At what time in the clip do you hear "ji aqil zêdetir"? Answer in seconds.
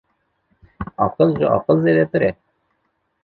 1.37-2.21